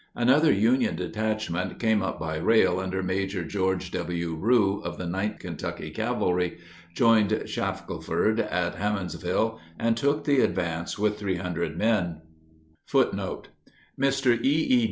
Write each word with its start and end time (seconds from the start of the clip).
Another 0.15 0.51
Union 0.51 0.95
detachment 0.95 1.77
came 1.77 2.01
up 2.01 2.19
by 2.19 2.37
rail 2.37 2.79
under 2.79 3.03
Major 3.03 3.45
George 3.45 3.91
W. 3.91 4.33
Rue, 4.33 4.81
of 4.81 4.97
the 4.97 5.03
9th 5.03 5.37
Kentucky 5.37 5.91
Cavalry, 5.91 6.57
joined 6.95 7.43
Shackelford 7.45 8.39
at 8.39 8.77
Hammondsville, 8.77 9.59
and 9.77 9.95
took 9.95 10.23
the 10.23 10.39
advance 10.39 10.97
with 10.97 11.19
300 11.19 11.77
men. 11.77 12.21
[Footnote 12.87 13.49
9: 13.95 14.09
Mr. 14.09 14.43
E.E. 14.43 14.79